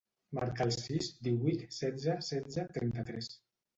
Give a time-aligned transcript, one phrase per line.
[0.37, 3.35] Marca el sis, divuit, setze, setze, trenta-tres.